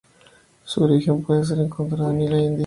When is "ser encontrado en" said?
1.45-2.27